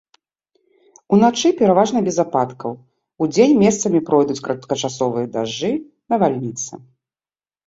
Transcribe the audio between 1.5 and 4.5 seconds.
пераважна без ападкаў, удзень месцамі пройдуць